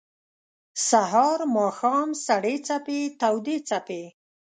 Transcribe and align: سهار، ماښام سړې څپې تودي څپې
سهار، 0.87 1.39
ماښام 1.57 2.09
سړې 2.25 2.55
څپې 2.67 2.99
تودي 3.19 3.57
څپې 3.67 4.03